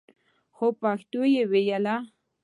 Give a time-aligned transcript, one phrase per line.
[0.55, 1.95] خو پښتو يې ويله.